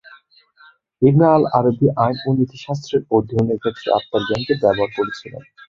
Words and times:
ইবনে 1.01 1.25
al 1.27 1.43
Arabi 1.57 1.87
আইন 1.97 2.15
ও 2.25 2.29
নীতিশাস্ত্রের 2.39 3.01
অধ্যয়নের 3.15 3.59
ক্ষেত্রে 3.61 3.87
আত্মার 3.97 4.21
জ্ঞানকে 4.27 4.53
ব্যবহার 4.61 4.89
করেছিলেন। 4.97 5.41